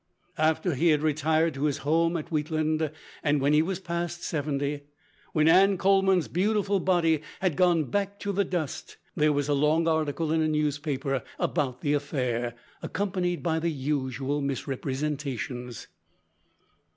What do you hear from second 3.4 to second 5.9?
he was past seventy when Anne